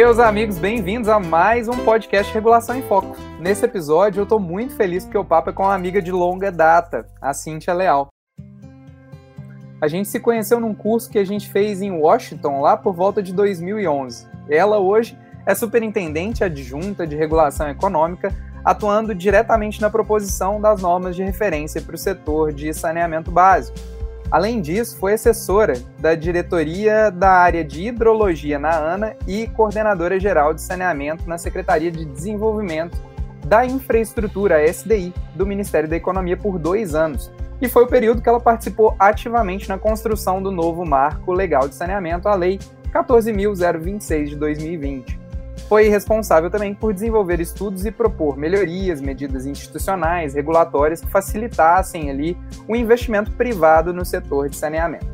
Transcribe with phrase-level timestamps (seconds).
[0.00, 3.16] Meus amigos, bem-vindos a mais um podcast Regulação em Foco.
[3.40, 6.52] Nesse episódio, eu estou muito feliz porque o papo é com uma amiga de longa
[6.52, 8.06] data, a Cíntia Leal.
[9.80, 13.20] A gente se conheceu num curso que a gente fez em Washington, lá por volta
[13.20, 14.28] de 2011.
[14.48, 18.32] Ela hoje é superintendente adjunta de regulação econômica,
[18.64, 23.76] atuando diretamente na proposição das normas de referência para o setor de saneamento básico
[24.30, 30.52] Além disso, foi assessora da diretoria da área de hidrologia na ANA e coordenadora geral
[30.52, 32.98] de saneamento na Secretaria de Desenvolvimento
[33.46, 37.30] da Infraestrutura, SDI, do Ministério da Economia por dois anos.
[37.60, 41.74] E foi o período que ela participou ativamente na construção do novo marco legal de
[41.74, 42.58] saneamento, a Lei
[42.92, 45.27] 14.026 de 2020
[45.68, 52.38] foi responsável também por desenvolver estudos e propor melhorias, medidas institucionais, regulatórias que facilitassem ali
[52.66, 55.06] o investimento privado no setor de saneamento.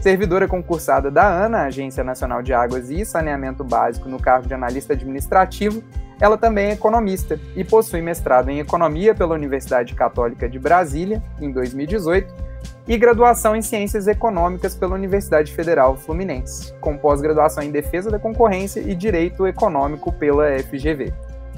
[0.00, 4.94] Servidora concursada da ANA, Agência Nacional de Águas e Saneamento Básico, no cargo de analista
[4.94, 5.82] administrativo,
[6.20, 11.50] ela também é economista e possui mestrado em Economia pela Universidade Católica de Brasília, em
[11.50, 12.49] 2018,
[12.86, 18.80] e graduação em Ciências Econômicas pela Universidade Federal Fluminense, com pós-graduação em Defesa da Concorrência
[18.80, 21.12] e Direito Econômico pela FGV.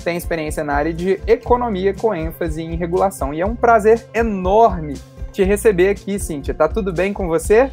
[0.05, 4.95] Tem experiência na área de economia com ênfase em regulação e é um prazer enorme
[5.33, 6.53] te receber aqui, Cíntia.
[6.53, 7.70] Tá tudo bem com você?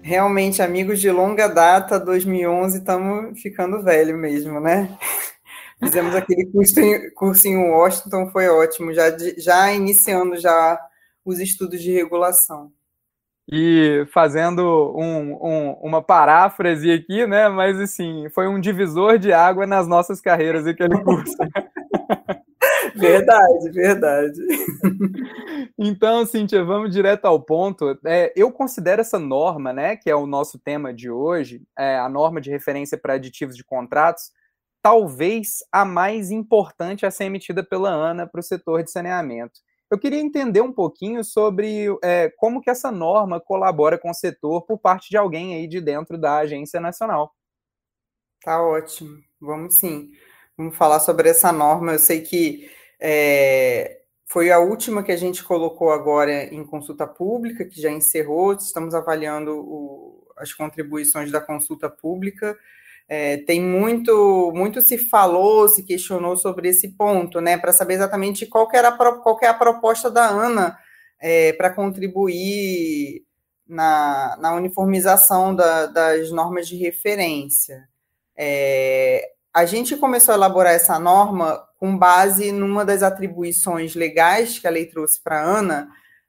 [0.00, 4.88] Realmente, amigos de longa data, 2011, estamos ficando velho mesmo, né?
[5.82, 10.78] Fizemos aquele curso em, curso em Washington, foi ótimo, já, já iniciando já
[11.24, 12.72] os estudos de regulação.
[13.50, 17.48] E fazendo um, um, uma paráfrase aqui, né?
[17.48, 21.36] Mas assim, foi um divisor de água nas nossas carreiras aquele curso.
[22.94, 24.38] verdade, verdade.
[25.76, 27.98] Então, Cíntia, vamos direto ao ponto.
[28.06, 32.08] É, eu considero essa norma, né, que é o nosso tema de hoje, é, a
[32.08, 34.30] norma de referência para aditivos de contratos,
[34.82, 39.60] talvez a mais importante a ser emitida pela ANA para o setor de saneamento.
[39.88, 44.62] Eu queria entender um pouquinho sobre é, como que essa norma colabora com o setor
[44.62, 47.32] por parte de alguém aí de dentro da agência nacional.
[48.42, 50.10] Tá ótimo, vamos sim.
[50.56, 51.92] Vamos falar sobre essa norma.
[51.92, 52.68] Eu sei que
[52.98, 58.54] é, foi a última que a gente colocou agora em consulta pública, que já encerrou.
[58.54, 62.58] Estamos avaliando o, as contribuições da consulta pública.
[63.08, 68.46] É, tem muito, muito se falou, se questionou sobre esse ponto, né, para saber exatamente
[68.46, 70.78] qual, era a, qual é a proposta da ANA
[71.20, 73.22] é, para contribuir
[73.68, 77.88] na, na uniformização da, das normas de referência.
[78.36, 84.66] É, a gente começou a elaborar essa norma com base numa das atribuições legais que
[84.66, 85.88] a lei trouxe para a ANA,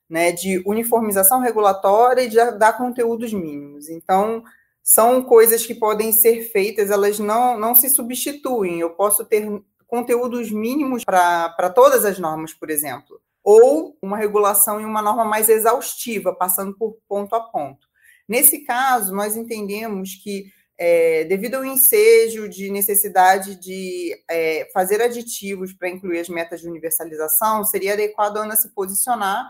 [0.10, 3.90] né, de uniformização regulatória e de dar conteúdos mínimos.
[3.90, 4.44] Então,
[4.84, 8.82] são coisas que podem ser feitas, elas não, não se substituem.
[8.82, 9.48] Eu posso ter
[9.88, 15.48] conteúdos mínimos para todas as normas, por exemplo, ou uma regulação e uma norma mais
[15.48, 17.88] exaustiva, passando por ponto a ponto.
[18.28, 25.74] Nesse caso, nós entendemos que, é, devido ao ensejo de necessidade de é, fazer aditivos
[25.74, 29.50] para incluir as metas de universalização, seria adequado a Ana se posicionar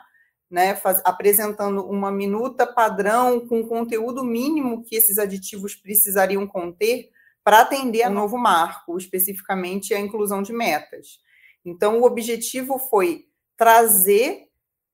[0.53, 7.09] né, faz, apresentando uma minuta padrão com conteúdo mínimo que esses aditivos precisariam conter
[7.43, 11.17] para atender ao novo marco, especificamente a inclusão de metas.
[11.65, 13.25] Então, o objetivo foi
[13.57, 14.43] trazer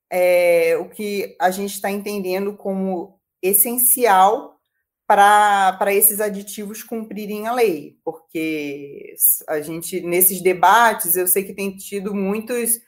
[0.09, 4.57] é, o que a gente está entendendo como essencial
[5.05, 9.13] para esses aditivos cumprirem a lei, porque
[9.45, 12.79] a gente, nesses debates, eu sei que tem tido muitos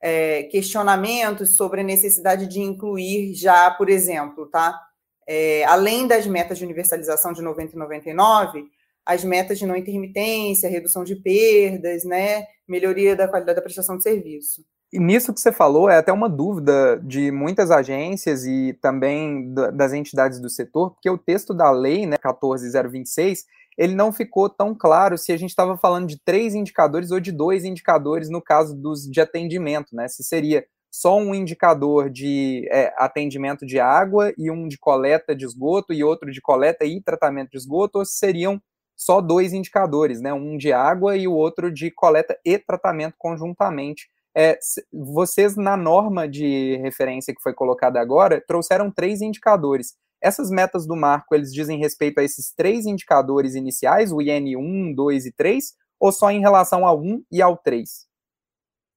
[0.00, 4.78] é, questionamentos sobre a necessidade de incluir já, por exemplo, tá?
[5.26, 8.64] É, além das metas de universalização de 90 e 99,
[9.04, 14.02] as metas de não intermitência, redução de perdas, né, melhoria da qualidade da prestação de
[14.02, 14.64] serviço.
[14.92, 19.92] E nisso que você falou, é até uma dúvida de muitas agências e também das
[19.92, 23.44] entidades do setor, porque o texto da lei, né, 14026,
[23.76, 27.30] ele não ficou tão claro se a gente estava falando de três indicadores ou de
[27.30, 30.08] dois indicadores no caso dos de atendimento, né?
[30.08, 35.44] Se seria só um indicador de é, atendimento de água e um de coleta de
[35.44, 38.60] esgoto e outro de coleta e tratamento de esgoto, ou se seriam
[38.96, 40.32] só dois indicadores, né?
[40.32, 44.08] Um de água e o outro de coleta e tratamento conjuntamente.
[44.34, 44.58] É,
[44.92, 49.94] vocês, na norma de referência que foi colocada agora, trouxeram três indicadores.
[50.22, 54.94] Essas metas do marco, eles dizem respeito a esses três indicadores iniciais, o IN 1,
[54.94, 58.06] 2 e 3, ou só em relação ao 1 e ao 3?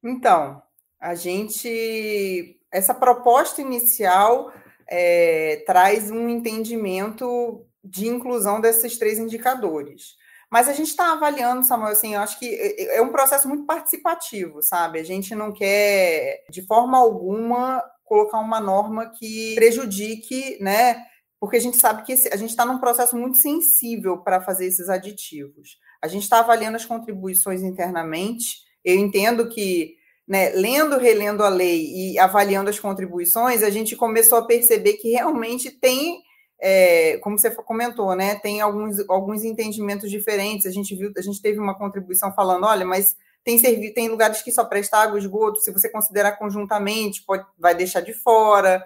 [0.04, 0.62] Então,
[1.00, 2.56] a gente.
[2.72, 4.52] Essa proposta inicial
[4.88, 10.18] é, traz um entendimento de inclusão desses três indicadores.
[10.52, 13.48] Mas a gente está avaliando, Samuel, assim, eu acho que é, é, é um processo
[13.48, 15.00] muito participativo, sabe?
[15.00, 20.98] A gente não quer, de forma alguma, colocar uma norma que prejudique, né?
[21.40, 24.90] Porque a gente sabe que a gente está num processo muito sensível para fazer esses
[24.90, 25.78] aditivos.
[26.02, 28.58] A gente está avaliando as contribuições internamente.
[28.84, 29.96] Eu entendo que,
[30.28, 35.12] né, lendo, relendo a lei e avaliando as contribuições, a gente começou a perceber que
[35.12, 36.22] realmente tem
[36.62, 40.66] é, como você comentou, né, tem alguns, alguns entendimentos diferentes.
[40.66, 44.42] A gente viu, a gente teve uma contribuição falando, olha, mas tem serviço, tem lugares
[44.42, 48.86] que só presta água esgoto, se você considerar conjuntamente, pode, vai deixar de fora.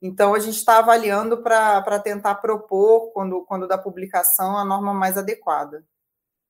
[0.00, 5.16] Então, a gente está avaliando para tentar propor, quando, quando da publicação, a norma mais
[5.16, 5.84] adequada.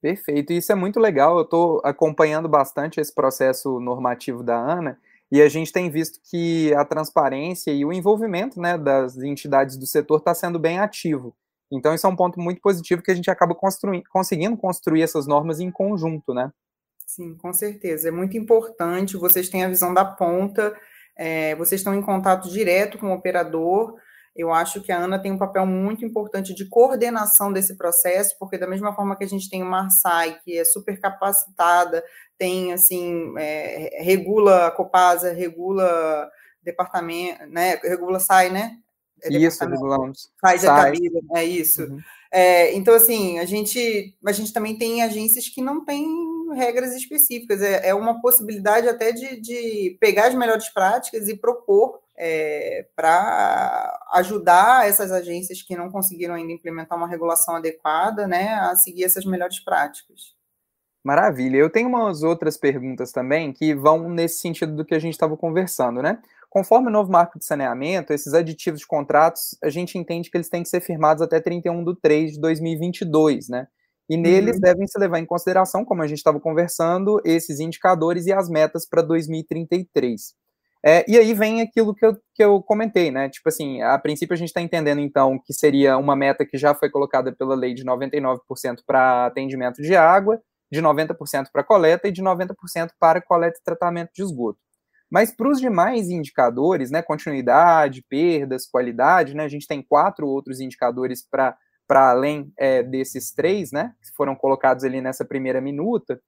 [0.00, 1.36] Perfeito, isso é muito legal.
[1.38, 4.98] Eu estou acompanhando bastante esse processo normativo da ANA
[5.30, 9.86] e a gente tem visto que a transparência e o envolvimento né, das entidades do
[9.86, 11.34] setor está sendo bem ativo.
[11.70, 15.26] Então, isso é um ponto muito positivo que a gente acaba construir, conseguindo construir essas
[15.26, 16.50] normas em conjunto, né?
[17.08, 18.08] Sim, com certeza.
[18.08, 19.16] É muito importante.
[19.16, 20.76] Vocês têm a visão da ponta,
[21.16, 23.94] é, vocês estão em contato direto com o operador.
[24.36, 28.58] Eu acho que a Ana tem um papel muito importante de coordenação desse processo, porque
[28.58, 32.04] da mesma forma que a gente tem uma Marsai, que é super capacitada,
[32.36, 36.30] tem, assim, é, regula a Copasa, regula
[36.62, 38.76] departamento, né, regula SAI, né?
[39.22, 40.30] É isso, regulamos.
[40.42, 41.84] Faz a cabida, é isso.
[41.84, 42.00] Uhum.
[42.30, 46.06] É, então, assim, a gente, a gente também tem agências que não têm
[46.52, 52.00] regras específicas, é, é uma possibilidade até de, de pegar as melhores práticas e propor
[52.16, 58.74] é, para ajudar essas agências que não conseguiram ainda implementar uma regulação adequada, né, a
[58.74, 60.36] seguir essas melhores práticas.
[61.04, 61.56] Maravilha.
[61.56, 65.36] Eu tenho umas outras perguntas também que vão nesse sentido do que a gente estava
[65.36, 66.18] conversando, né?
[66.50, 70.48] Conforme o novo marco de saneamento, esses aditivos de contratos, a gente entende que eles
[70.48, 73.68] têm que ser firmados até 31 de 3 de 2022, né?
[74.08, 74.60] E neles uhum.
[74.60, 78.86] devem se levar em consideração, como a gente estava conversando, esses indicadores e as metas
[78.88, 80.34] para 2033.
[80.84, 83.28] É, e aí vem aquilo que eu, que eu comentei, né?
[83.28, 86.72] Tipo assim, a princípio a gente está entendendo, então, que seria uma meta que já
[86.72, 88.38] foi colocada pela lei de 99%
[88.86, 90.40] para atendimento de água,
[90.70, 94.58] de 90% para coleta e de 90% para coleta e tratamento de esgoto.
[95.10, 100.60] Mas para os demais indicadores, né, continuidade, perdas, qualidade, né, a gente tem quatro outros
[100.60, 101.56] indicadores para
[101.96, 106.20] além é, desses três, né, que foram colocados ali nessa primeira minuta,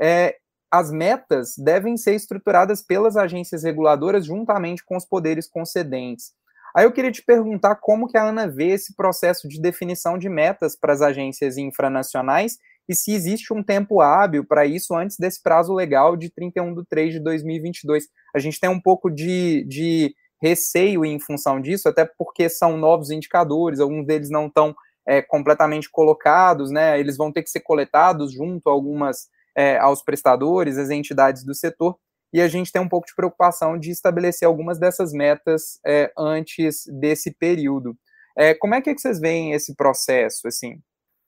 [0.00, 0.36] é,
[0.70, 6.32] as metas devem ser estruturadas pelas agências reguladoras juntamente com os poderes concedentes.
[6.76, 10.28] Aí eu queria te perguntar como que a Ana vê esse processo de definição de
[10.28, 15.42] metas para as agências infranacionais e se existe um tempo hábil para isso antes desse
[15.42, 18.04] prazo legal de 31 de 3 de 2022.
[18.34, 23.10] A gente tem um pouco de, de receio em função disso, até porque são novos
[23.10, 26.98] indicadores, alguns deles não estão é, completamente colocados, né?
[26.98, 31.54] Eles vão ter que ser coletados junto a algumas é, aos prestadores, às entidades do
[31.54, 31.96] setor,
[32.32, 36.84] e a gente tem um pouco de preocupação de estabelecer algumas dessas metas é, antes
[37.00, 37.96] desse período.
[38.36, 40.78] É, como é que, é que vocês veem esse processo, assim?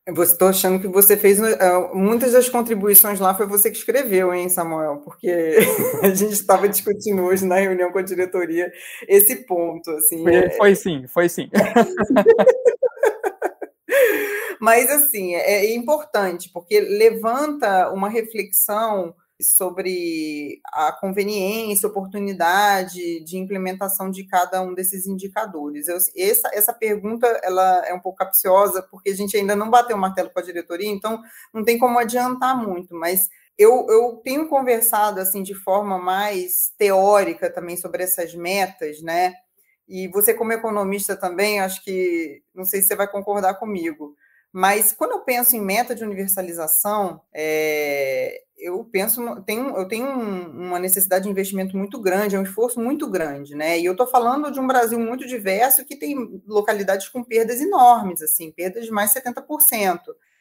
[0.06, 4.48] Estou achando que você fez uh, muitas das contribuições lá foi você que escreveu, hein,
[4.48, 5.02] Samuel?
[5.04, 5.28] Porque
[6.02, 8.72] a gente estava discutindo hoje na reunião com a diretoria
[9.06, 10.22] esse ponto, assim.
[10.22, 10.50] Foi, é...
[10.50, 11.50] foi sim, foi sim.
[14.60, 24.10] Mas, assim, é, é importante, porque levanta uma reflexão sobre a conveniência, oportunidade de implementação
[24.10, 25.86] de cada um desses indicadores.
[25.86, 29.96] Eu, essa, essa pergunta ela é um pouco capciosa, porque a gente ainda não bateu
[29.96, 31.22] o martelo com a diretoria, então
[31.54, 37.52] não tem como adiantar muito, mas eu, eu tenho conversado assim de forma mais teórica
[37.52, 39.34] também sobre essas metas, né?
[39.88, 44.14] E você, como economista também, acho que não sei se você vai concordar comigo
[44.52, 50.68] mas quando eu penso em meta de universalização, é, eu penso, tenho, eu tenho um,
[50.68, 53.78] uma necessidade de investimento muito grande, é um esforço muito grande, né?
[53.78, 58.22] E eu estou falando de um Brasil muito diverso que tem localidades com perdas enormes,
[58.22, 60.00] assim, perdas de mais de 70%,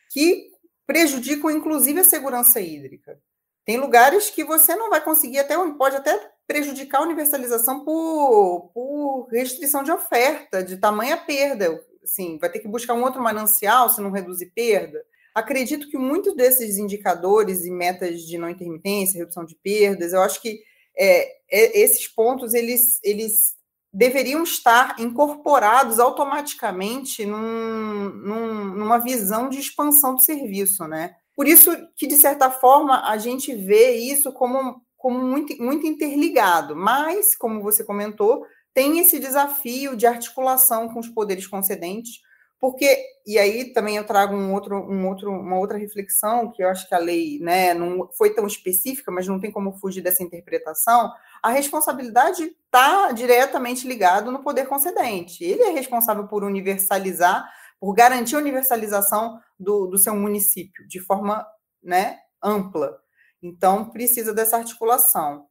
[0.09, 0.51] que
[0.85, 3.19] prejudicam inclusive a segurança hídrica.
[3.65, 9.27] Tem lugares que você não vai conseguir, até pode até prejudicar a universalização por, por
[9.29, 14.01] restrição de oferta, de tamanha perda assim, vai ter que buscar um outro manancial se
[14.01, 15.03] não reduzir perda.
[15.35, 20.41] Acredito que muitos desses indicadores e metas de não intermitência, redução de perdas, eu acho
[20.41, 20.59] que
[20.97, 23.55] é, é, esses pontos eles, eles
[23.93, 31.15] deveriam estar incorporados automaticamente num, num, numa visão de expansão do serviço, né?
[31.35, 36.75] Por isso que, de certa forma, a gente vê isso como, como muito, muito interligado,
[36.75, 42.21] mas, como você comentou, tem esse desafio de articulação com os poderes concedentes,
[42.59, 46.69] porque e aí também eu trago um outro, um outro, uma outra reflexão que eu
[46.69, 50.23] acho que a lei né, não foi tão específica, mas não tem como fugir dessa
[50.23, 51.11] interpretação.
[51.43, 55.43] A responsabilidade está diretamente ligada no poder concedente.
[55.43, 57.47] Ele é responsável por universalizar,
[57.79, 61.45] por garantir a universalização do, do seu município de forma
[61.83, 62.97] né, ampla.
[63.41, 65.45] Então precisa dessa articulação.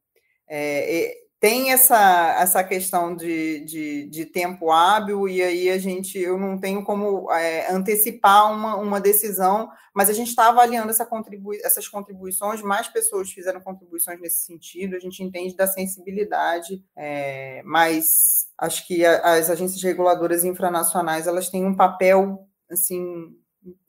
[0.48, 6.38] É, tem essa, essa questão de, de, de, tempo hábil, e aí a gente, eu
[6.38, 11.58] não tenho como é, antecipar uma, uma decisão, mas a gente está avaliando essa contribui
[11.62, 18.46] essas contribuições, mais pessoas fizeram contribuições nesse sentido, a gente entende da sensibilidade, é, mas
[18.58, 23.36] acho que a, as agências reguladoras infranacionais, elas têm um papel, assim,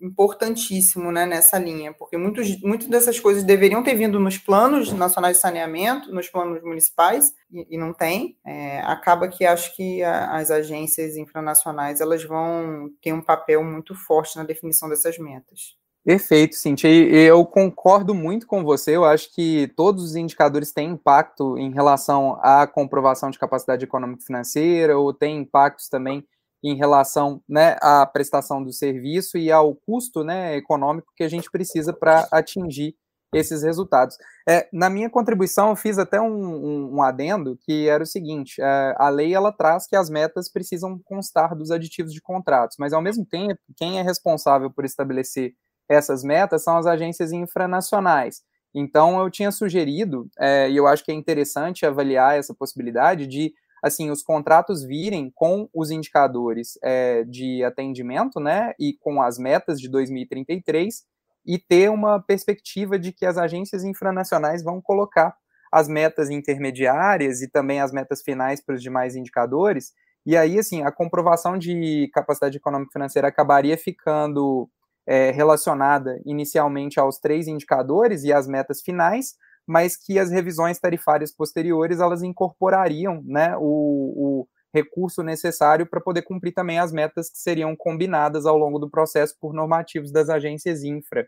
[0.01, 5.37] importantíssimo né, nessa linha, porque muitas muitas dessas coisas deveriam ter vindo nos planos nacionais
[5.37, 8.37] de saneamento, nos planos municipais, e, e não tem.
[8.45, 13.95] É, acaba que acho que a, as agências infranacionais elas vão ter um papel muito
[13.95, 15.77] forte na definição dessas metas.
[16.07, 16.89] Perfeito, Cintia.
[16.89, 18.95] Eu concordo muito com você.
[18.95, 24.23] Eu acho que todos os indicadores têm impacto em relação à comprovação de capacidade econômica
[24.23, 26.25] financeira, ou têm impactos também
[26.63, 31.49] em relação né, à prestação do serviço e ao custo né, econômico que a gente
[31.51, 32.95] precisa para atingir
[33.33, 34.17] esses resultados.
[34.47, 38.61] É, na minha contribuição, eu fiz até um, um, um adendo que era o seguinte:
[38.61, 42.93] é, a lei ela traz que as metas precisam constar dos aditivos de contratos, mas
[42.93, 45.53] ao mesmo tempo, quem é responsável por estabelecer
[45.89, 48.41] essas metas são as agências infranacionais.
[48.75, 53.53] Então, eu tinha sugerido, é, e eu acho que é interessante avaliar essa possibilidade de
[53.83, 59.79] assim, os contratos virem com os indicadores é, de atendimento, né, e com as metas
[59.79, 61.03] de 2033,
[61.45, 65.35] e ter uma perspectiva de que as agências infranacionais vão colocar
[65.71, 69.93] as metas intermediárias e também as metas finais para os demais indicadores,
[70.27, 74.69] e aí, assim, a comprovação de capacidade econômica financeira acabaria ficando
[75.07, 79.35] é, relacionada inicialmente aos três indicadores e às metas finais,
[79.67, 86.21] mas que as revisões tarifárias posteriores elas incorporariam né, o, o recurso necessário para poder
[86.21, 90.83] cumprir também as metas que seriam combinadas ao longo do processo por normativos das agências
[90.83, 91.27] infra.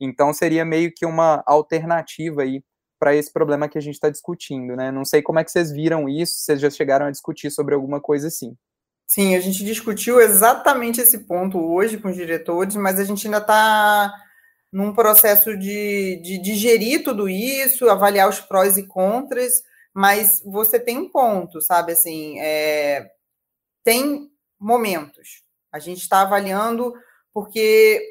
[0.00, 2.62] Então seria meio que uma alternativa aí
[2.98, 4.90] para esse problema que a gente está discutindo, né?
[4.90, 8.00] Não sei como é que vocês viram isso, vocês já chegaram a discutir sobre alguma
[8.00, 8.56] coisa assim.
[9.08, 13.38] Sim, a gente discutiu exatamente esse ponto hoje com os diretores, mas a gente ainda
[13.38, 14.12] está
[14.72, 19.62] num processo de, de digerir tudo isso, avaliar os prós e contras,
[19.94, 21.92] mas você tem um ponto, sabe?
[21.92, 23.10] Assim, é,
[23.82, 25.42] tem momentos.
[25.72, 26.94] A gente está avaliando,
[27.32, 28.02] porque,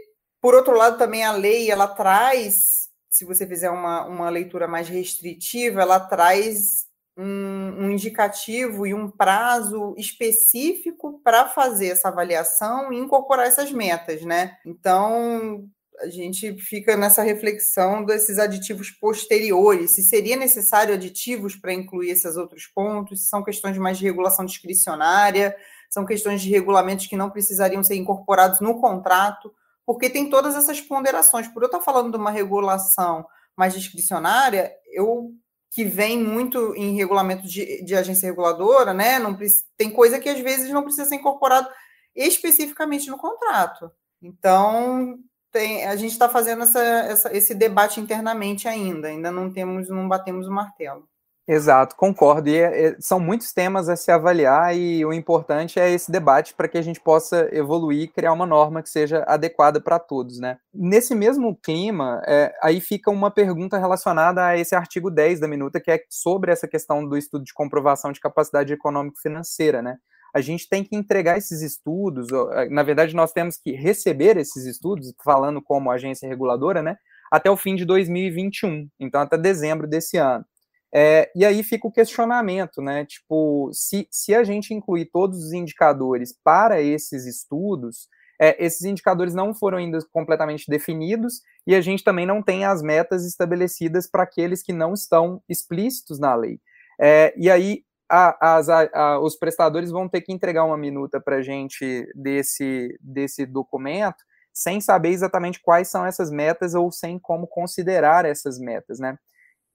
[0.41, 4.89] por outro lado, também a lei ela traz, se você fizer uma, uma leitura mais
[4.89, 6.87] restritiva, ela traz
[7.17, 14.21] um, um indicativo e um prazo específico para fazer essa avaliação e incorporar essas metas,
[14.21, 14.57] né?
[14.65, 15.67] Então,
[15.99, 22.37] a gente fica nessa reflexão desses aditivos posteriores, se seria necessário aditivos para incluir esses
[22.37, 25.55] outros pontos, se são questões mais de regulação discricionária,
[25.89, 29.53] são questões de regulamentos que não precisariam ser incorporados no contrato,
[29.85, 31.47] porque tem todas essas ponderações.
[31.47, 33.25] Por eu estar falando de uma regulação
[33.55, 35.33] mais discricionária, eu
[35.71, 39.19] que vem muito em regulamento de, de agência reguladora, né?
[39.19, 39.37] Não,
[39.77, 41.69] tem coisa que às vezes não precisa ser incorporado
[42.15, 43.91] especificamente no contrato.
[44.21, 45.19] Então,
[45.57, 50.07] tem, a gente está fazendo essa, essa, esse debate internamente ainda, ainda não temos, não
[50.07, 51.03] batemos o martelo.
[51.47, 52.49] Exato, concordo.
[52.49, 56.53] E é, é, são muitos temas a se avaliar, e o importante é esse debate
[56.53, 60.39] para que a gente possa evoluir e criar uma norma que seja adequada para todos,
[60.39, 60.57] né?
[60.73, 65.79] Nesse mesmo clima, é, aí fica uma pergunta relacionada a esse artigo 10 da minuta,
[65.79, 69.97] que é sobre essa questão do estudo de comprovação de capacidade econômico-financeira, né?
[70.33, 74.65] A gente tem que entregar esses estudos, eh, na verdade, nós temos que receber esses
[74.65, 76.97] estudos, falando como agência reguladora, né,
[77.31, 80.45] até o fim de 2021, então até dezembro desse ano.
[80.93, 83.05] É, e aí fica o questionamento, né?
[83.05, 88.07] Tipo, se, se a gente incluir todos os indicadores para esses estudos,
[88.39, 92.81] é, esses indicadores não foram ainda completamente definidos e a gente também não tem as
[92.81, 96.59] metas estabelecidas para aqueles que não estão explícitos na lei.
[96.99, 101.37] É, e aí a, as, a, os prestadores vão ter que entregar uma minuta para
[101.37, 104.17] a gente desse, desse documento,
[104.53, 109.17] sem saber exatamente quais são essas metas ou sem como considerar essas metas, né?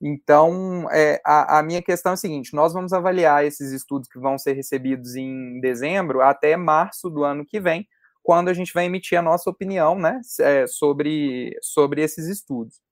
[0.01, 4.19] Então, é, a, a, minha questão é a seguinte: nós vamos avaliar esses estudos que
[4.19, 7.87] vão ser recebidos em dezembro até março do ano que vem,
[8.21, 12.82] quando a gente vai emitir a nossa opinião né, é, sobre, sobre esses estudos.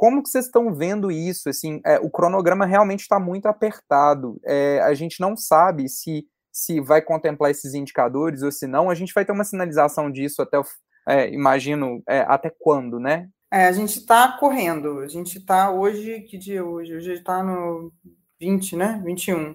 [0.00, 1.50] Como que vocês estão vendo isso?
[1.50, 4.40] Assim, é, o cronograma realmente está muito apertado.
[4.46, 8.88] É, a gente não sabe se se vai contemplar esses indicadores ou se não.
[8.88, 10.58] A gente vai ter uma sinalização disso até,
[11.06, 13.28] é, imagino, é, até quando, né?
[13.52, 15.00] É, a gente está correndo.
[15.00, 16.96] A gente está hoje, que dia hoje?
[16.96, 17.92] Hoje está no
[18.40, 19.02] 20, né?
[19.04, 19.54] 21.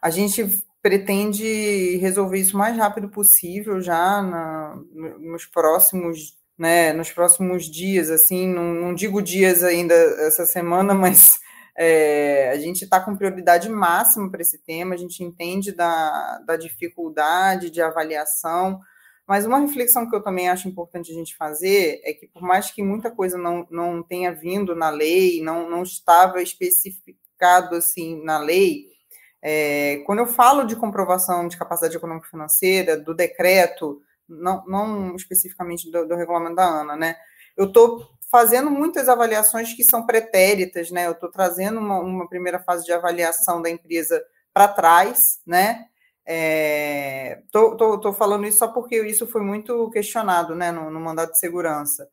[0.00, 4.80] A gente pretende resolver isso o mais rápido possível já na,
[5.18, 11.40] nos próximos né, nos próximos dias, assim, não, não digo dias ainda essa semana, mas
[11.74, 16.58] é, a gente está com prioridade máxima para esse tema, a gente entende da, da
[16.58, 18.78] dificuldade de avaliação,
[19.26, 22.70] mas uma reflexão que eu também acho importante a gente fazer é que, por mais
[22.70, 28.38] que muita coisa não, não tenha vindo na lei, não, não estava especificado assim na
[28.38, 28.84] lei,
[29.40, 35.90] é, quando eu falo de comprovação de capacidade econômica financeira, do decreto, não, não especificamente
[35.90, 37.16] do, do regulamento da ANA, né?
[37.56, 41.06] Eu estou fazendo muitas avaliações que são pretéritas, né?
[41.06, 44.22] Eu estou trazendo uma, uma, primeira fase de avaliação da empresa
[44.54, 45.86] para trás, né?
[47.44, 51.38] Estou é, falando isso só porque isso foi muito questionado, né, no, no mandato de
[51.40, 52.08] segurança.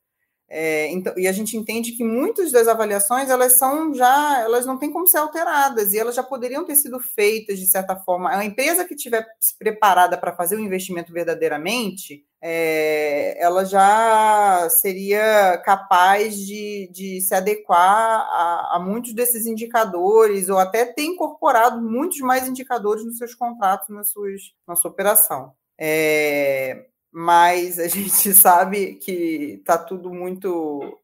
[0.50, 4.77] É, então, e a gente entende que muitas das avaliações elas são já, elas não
[4.77, 8.30] têm como ser alteradas e elas já poderiam ter sido feitas de certa forma.
[8.30, 9.25] A empresa que tiver
[9.60, 17.82] preparada para fazer o investimento verdadeiramente, é, ela já seria capaz de, de se adequar
[17.82, 23.89] a, a, muitos desses indicadores ou até ter incorporado muitos mais indicadores nos seus contratos,
[23.89, 25.51] nas suas, na sua operação.
[25.77, 26.86] É,
[27.18, 31.00] mas a gente sabe que está tudo muito.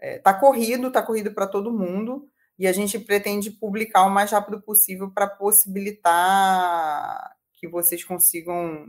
[0.00, 4.30] Está é, corrido, está corrido para todo mundo, e a gente pretende publicar o mais
[4.30, 6.12] rápido possível para possibilitar
[7.54, 8.86] que vocês consigam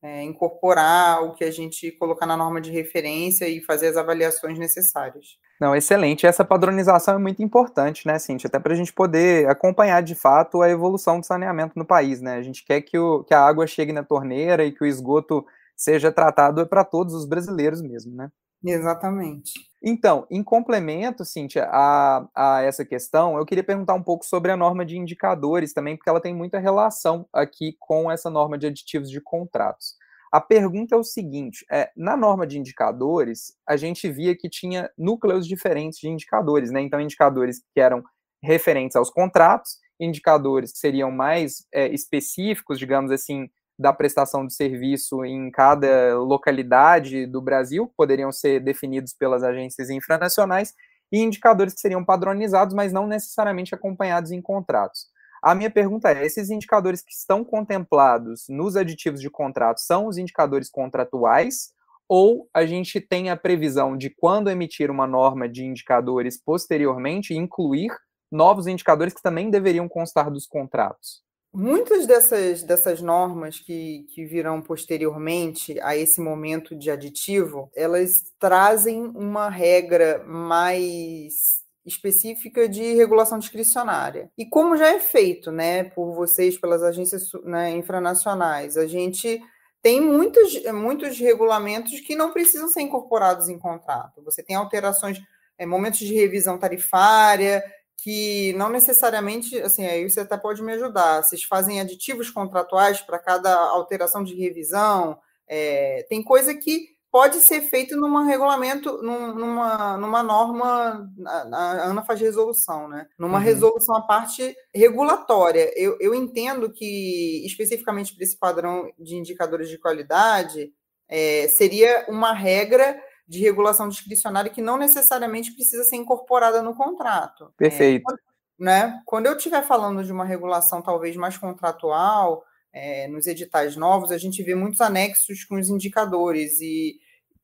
[0.00, 4.56] é, incorporar o que a gente colocar na norma de referência e fazer as avaliações
[4.56, 5.36] necessárias.
[5.60, 6.24] Não, excelente.
[6.24, 8.46] Essa padronização é muito importante, né, Cintia?
[8.46, 12.36] Até para a gente poder acompanhar de fato a evolução do saneamento no país, né?
[12.36, 15.44] A gente quer que, o, que a água chegue na torneira e que o esgoto
[15.76, 18.30] seja tratado para todos os brasileiros mesmo, né?
[18.64, 19.52] Exatamente.
[19.82, 24.56] Então, em complemento, Cíntia, a, a essa questão, eu queria perguntar um pouco sobre a
[24.56, 29.10] norma de indicadores também, porque ela tem muita relação aqui com essa norma de aditivos
[29.10, 29.96] de contratos.
[30.32, 34.88] A pergunta é o seguinte: é, na norma de indicadores, a gente via que tinha
[34.96, 36.80] núcleos diferentes de indicadores, né?
[36.80, 38.02] Então, indicadores que eram
[38.42, 45.24] referentes aos contratos, indicadores que seriam mais é, específicos, digamos assim, da prestação de serviço
[45.24, 50.74] em cada localidade do Brasil, poderiam ser definidos pelas agências infranacionais,
[51.12, 55.06] e indicadores que seriam padronizados, mas não necessariamente acompanhados em contratos.
[55.42, 60.16] A minha pergunta é: esses indicadores que estão contemplados nos aditivos de contrato são os
[60.16, 61.72] indicadores contratuais?
[62.08, 67.90] Ou a gente tem a previsão de, quando emitir uma norma de indicadores posteriormente, incluir
[68.30, 71.22] novos indicadores que também deveriam constar dos contratos?
[71.54, 79.02] Muitas dessas, dessas normas que, que virão posteriormente a esse momento de aditivo, elas trazem
[79.14, 84.30] uma regra mais específica de regulação discricionária.
[84.38, 89.40] E como já é feito né, por vocês, pelas agências né, infranacionais, a gente
[89.82, 94.22] tem muitos, muitos regulamentos que não precisam ser incorporados em contrato.
[94.22, 95.20] Você tem alterações,
[95.58, 97.62] é, momentos de revisão tarifária,
[97.98, 101.22] que não necessariamente, assim, aí você até pode me ajudar.
[101.22, 105.18] Vocês fazem aditivos contratuais para cada alteração de revisão.
[105.48, 112.02] É, tem coisa que pode ser feito num regulamento, num, numa, numa norma, a, Ana
[112.02, 113.06] faz resolução, né?
[113.18, 113.44] Numa uhum.
[113.44, 115.70] resolução a parte regulatória.
[115.76, 120.72] Eu, eu entendo que, especificamente para esse padrão de indicadores de qualidade,
[121.06, 122.98] é, seria uma regra
[123.32, 127.50] de regulação discricionária que não necessariamente precisa ser incorporada no contrato.
[127.56, 128.04] Perfeito.
[128.12, 128.14] É,
[128.62, 129.00] né?
[129.06, 134.18] Quando eu estiver falando de uma regulação talvez mais contratual, é, nos editais novos, a
[134.18, 136.98] gente vê muitos anexos com os indicadores e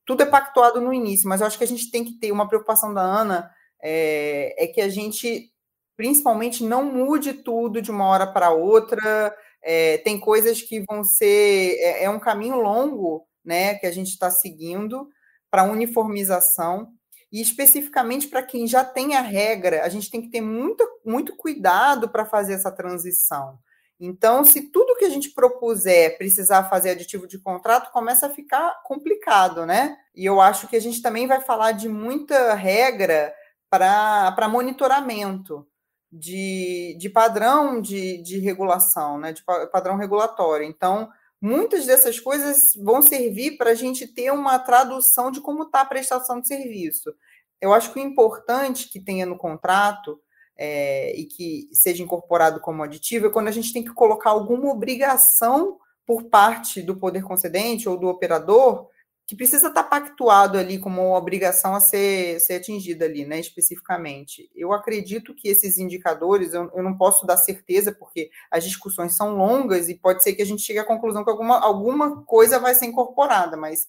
[0.05, 2.47] tudo é pactuado no início, mas eu acho que a gente tem que ter uma
[2.47, 3.51] preocupação da Ana,
[3.83, 5.51] é, é que a gente,
[5.97, 9.35] principalmente, não mude tudo de uma hora para outra.
[9.63, 11.77] É, tem coisas que vão ser.
[11.79, 15.09] É, é um caminho longo né, que a gente está seguindo,
[15.51, 16.93] para uniformização
[17.31, 21.37] e especificamente para quem já tem a regra, a gente tem que ter muito, muito
[21.37, 23.59] cuidado para fazer essa transição.
[24.01, 28.81] Então, se tudo que a gente propuser precisar fazer aditivo de contrato, começa a ficar
[28.85, 29.99] complicado, né?
[30.15, 33.35] E eu acho que a gente também vai falar de muita regra
[33.69, 35.67] para monitoramento
[36.11, 39.33] de, de padrão de, de regulação, né?
[39.33, 40.65] De padrão regulatório.
[40.65, 45.83] Então, muitas dessas coisas vão servir para a gente ter uma tradução de como está
[45.83, 47.13] a prestação de serviço.
[47.61, 50.21] Eu acho que o importante que tenha no contrato
[50.57, 54.71] é, e que seja incorporado como aditivo é quando a gente tem que colocar alguma
[54.71, 58.89] obrigação por parte do poder concedente ou do operador
[59.29, 64.51] que precisa estar pactuado ali como obrigação a ser, ser atingida ali, né, especificamente.
[64.57, 69.37] Eu acredito que esses indicadores, eu, eu, não posso dar certeza, porque as discussões são
[69.37, 72.75] longas e pode ser que a gente chegue à conclusão que alguma, alguma coisa vai
[72.75, 73.87] ser incorporada, mas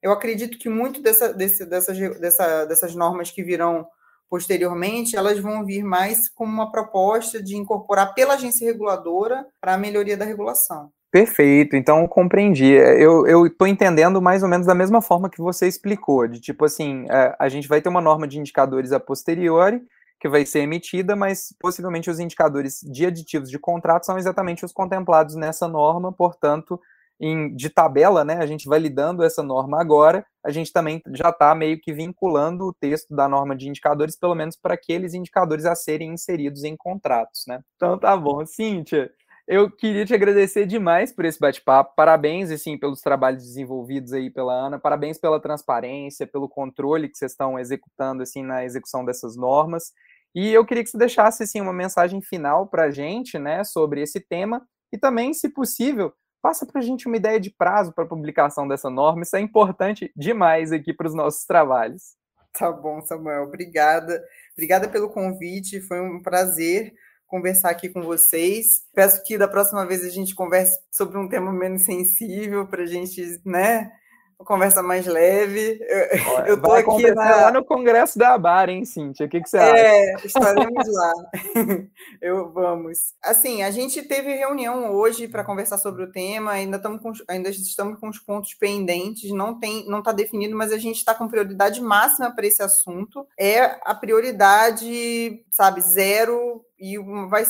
[0.00, 3.88] eu acredito que muito dessa, desse, dessas, dessa, dessas normas que virão
[4.30, 9.78] posteriormente, elas vão vir mais como uma proposta de incorporar pela agência reguladora para a
[9.78, 10.92] melhoria da regulação.
[11.16, 12.66] Perfeito, então compreendi.
[12.66, 17.06] Eu estou entendendo mais ou menos da mesma forma que você explicou, de tipo assim,
[17.08, 19.80] a, é, a gente vai ter uma norma de indicadores a posteriori,
[20.20, 24.72] que vai ser emitida, mas possivelmente os indicadores de aditivos de contrato são exatamente os
[24.72, 26.78] contemplados nessa norma, portanto,
[27.18, 31.54] em, de tabela, né, a gente validando essa norma agora, a gente também já está
[31.54, 35.74] meio que vinculando o texto da norma de indicadores, pelo menos para aqueles indicadores a
[35.74, 37.60] serem inseridos em contratos, né?
[37.76, 39.10] Então tá bom, Cíntia.
[39.48, 41.94] Eu queria te agradecer demais por esse bate-papo.
[41.94, 44.76] Parabéns, assim, pelos trabalhos desenvolvidos aí pela Ana.
[44.76, 49.92] Parabéns pela transparência, pelo controle que vocês estão executando, assim, na execução dessas normas.
[50.34, 54.02] E eu queria que você deixasse, assim, uma mensagem final para a gente, né, sobre
[54.02, 54.66] esse tema.
[54.92, 58.66] E também, se possível, passa para a gente uma ideia de prazo para a publicação
[58.66, 59.22] dessa norma.
[59.22, 62.16] Isso é importante demais aqui para os nossos trabalhos.
[62.58, 63.44] Tá bom, Samuel.
[63.44, 64.20] Obrigada.
[64.54, 65.80] Obrigada pelo convite.
[65.80, 66.92] Foi um prazer
[67.26, 68.82] conversar aqui com vocês.
[68.94, 72.86] Peço que da próxima vez a gente converse sobre um tema menos sensível para a
[72.86, 73.90] gente, né?
[74.38, 75.80] Uma conversa mais leve.
[75.80, 77.36] Eu, eu tô aqui na...
[77.36, 79.24] lá no Congresso da ABAR, hein, Cíntia?
[79.24, 79.78] O que, que você acha?
[79.78, 81.12] É, estaremos lá.
[82.20, 83.14] eu vamos.
[83.22, 87.48] Assim, a gente teve reunião hoje para conversar sobre o tema, ainda estamos com, ainda
[87.48, 91.28] estamos com os pontos pendentes, não tem, não está definido, mas a gente está com
[91.28, 93.26] prioridade máxima para esse assunto.
[93.40, 97.44] É a prioridade, sabe, zero e vai,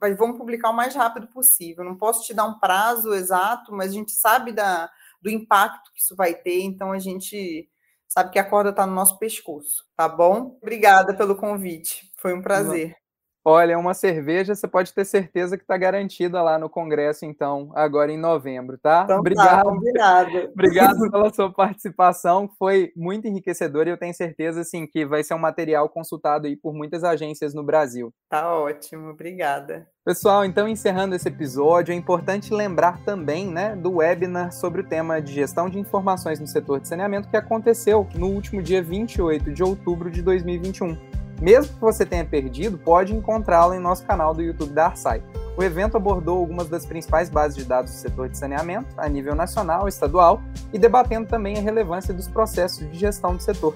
[0.00, 1.84] vai, vamos publicar o mais rápido possível.
[1.84, 6.00] Não posso te dar um prazo exato, mas a gente sabe da, do impacto que
[6.00, 7.68] isso vai ter, então a gente
[8.08, 10.58] sabe que a corda está no nosso pescoço, tá bom?
[10.60, 13.01] Obrigada pelo convite, foi um prazer.
[13.44, 18.12] Olha, uma cerveja você pode ter certeza que está garantida lá no Congresso, então, agora
[18.12, 19.02] em novembro, tá?
[19.04, 19.64] Então, obrigado.
[19.64, 20.50] Tá, obrigado.
[20.54, 25.34] obrigado pela sua participação, foi muito enriquecedor e eu tenho certeza, assim, que vai ser
[25.34, 28.14] um material consultado aí por muitas agências no Brasil.
[28.28, 29.88] Tá ótimo, obrigada.
[30.04, 35.20] Pessoal, então encerrando esse episódio, é importante lembrar também né, do webinar sobre o tema
[35.20, 39.62] de gestão de informações no setor de saneamento que aconteceu no último dia 28 de
[39.62, 41.21] outubro de 2021.
[41.42, 45.24] Mesmo que você tenha perdido, pode encontrá-la em nosso canal do YouTube da Arsai.
[45.56, 49.34] O evento abordou algumas das principais bases de dados do setor de saneamento, a nível
[49.34, 50.40] nacional e estadual,
[50.72, 53.74] e debatendo também a relevância dos processos de gestão do setor.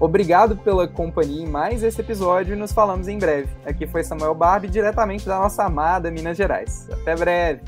[0.00, 3.50] Obrigado pela companhia em mais esse episódio e nos falamos em breve.
[3.66, 6.88] Aqui foi Samuel Barbie, diretamente da nossa amada Minas Gerais.
[6.90, 7.60] Até breve!